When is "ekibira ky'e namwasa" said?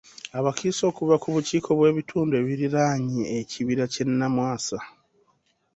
3.39-4.79